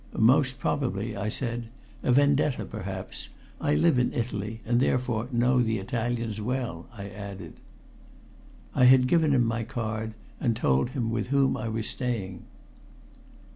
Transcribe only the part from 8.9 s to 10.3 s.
given him my card,